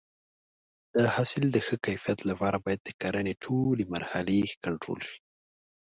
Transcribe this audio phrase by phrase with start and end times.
[0.93, 5.17] د حاصل د ښه کیفیت لپاره باید د کرنې ټولې مرحلې کنټرول شي.